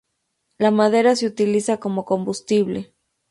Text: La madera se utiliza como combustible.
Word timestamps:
La 0.57 0.71
madera 0.71 1.15
se 1.15 1.27
utiliza 1.27 1.79
como 1.79 2.05
combustible. 2.05 2.91